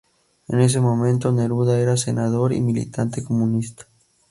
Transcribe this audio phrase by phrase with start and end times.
[0.47, 3.85] En ese momento, Neruda era senador y militante comunista.